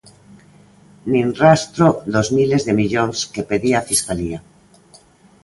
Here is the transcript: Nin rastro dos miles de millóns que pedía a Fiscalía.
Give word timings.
Nin 1.11 1.27
rastro 1.43 1.87
dos 2.13 2.27
miles 2.37 2.61
de 2.67 2.73
millóns 2.79 3.17
que 3.33 3.47
pedía 3.51 3.77
a 3.79 3.85
Fiscalía. 3.91 4.39